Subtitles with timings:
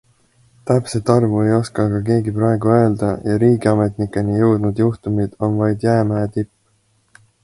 [0.69, 6.25] Täpset arvu ei oska aga keegi praegu öelda ja riigiametnikeni jõudnud juhtumid on vaid jäämäe
[6.39, 7.21] tipp.